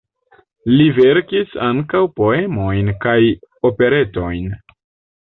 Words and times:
Li 0.71 0.87
verkis 0.99 1.53
ankaŭ 1.67 2.03
poemojn 2.21 2.93
kaj 3.07 3.17
operetojn. 3.73 4.53